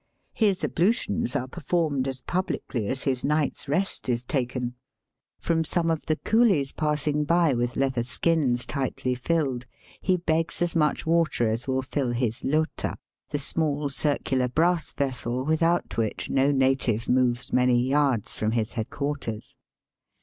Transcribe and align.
His 0.33 0.63
ablutions 0.63 1.35
are 1.35 1.47
per 1.47 1.61
formed 1.61 2.07
as 2.07 2.23
pubKcly 2.23 2.89
as 2.89 3.03
his 3.03 3.23
night's 3.23 3.69
rest 3.69 4.09
is 4.09 4.23
taken. 4.23 4.63
Digitized 4.63 4.73
by 4.73 4.73
VjOOQIC 4.73 4.75
THE 4.95 5.13
LIVEBPOOL 5.13 5.13
OF 5.13 5.19
INDIA. 5.19 5.53
179 5.53 5.53
From 5.57 5.63
some 5.63 5.91
of 5.91 6.05
the 6.07 6.15
coolies 6.15 6.71
passing 6.71 7.23
by 7.25 7.53
with 7.53 7.75
leather 7.75 8.03
skins 8.03 8.65
tightly 8.65 9.13
filled 9.13 9.65
he 10.01 10.17
begs 10.17 10.61
as 10.63 10.75
much 10.75 11.05
water 11.05 11.47
as 11.47 11.67
will 11.67 11.83
fill 11.83 12.13
his 12.13 12.41
lota^ 12.41 12.95
the 13.29 13.37
small 13.37 13.89
circular 13.89 14.47
brass 14.47 14.91
vessel 14.91 15.45
without 15.45 15.95
which 15.97 16.31
no 16.31 16.51
native 16.51 17.07
moves 17.07 17.53
many 17.53 17.79
yards 17.79 18.33
from 18.33 18.53
his 18.53 18.71
head 18.71 18.89
quarters. 18.89 19.55